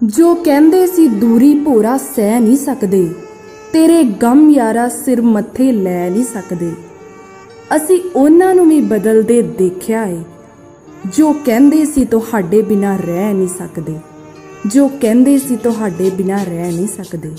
ਜੋ 0.00 0.34
ਕਹਿੰਦੇ 0.34 0.86
ਸੀ 0.86 1.06
ਦੂਰੀ 1.10 1.54
ਭੋਰਾ 1.54 1.96
ਸਹਿ 1.96 2.38
ਨਹੀਂ 2.40 2.56
ਸਕਦੇ, 2.56 3.08
ਤੇਰੇ 3.72 4.02
ਗਮ 4.22 4.50
ਯਾਰਾ 4.50 4.86
ਸਿਰ 4.88 5.20
ਮੱਥੇ 5.22 5.70
ਲੈ 5.72 6.08
ਨਹੀਂ 6.10 6.24
ਸਕਦੇ। 6.24 6.70
ਅਸੀਂ 7.76 7.98
ਉਹਨਾਂ 8.16 8.54
ਨੂੰ 8.54 8.68
ਵੀ 8.68 8.80
ਬਦਲਦੇ 8.82 9.40
ਦੇਖਿਆ 9.58 10.04
ਏ, 10.04 10.18
ਜੋ 11.06 11.32
ਕਹਿੰਦੇ 11.46 11.84
ਸੀ 11.84 12.04
ਤੁਹਾਡੇ 12.04 12.62
ਬਿਨਾ 12.62 12.96
ਰਹਿ 12.96 13.32
ਨਹੀਂ 13.32 13.48
ਸਕਦੇ, 13.48 13.98
ਜੋ 14.66 14.88
ਕਹਿੰਦੇ 15.00 15.36
ਸੀ 15.38 15.56
ਤੁਹਾਡੇ 15.56 16.10
ਬਿਨਾ 16.10 16.42
ਰਹਿ 16.44 16.70
ਨਹੀਂ 16.72 16.88
ਸਕਦੇ। 16.88 17.34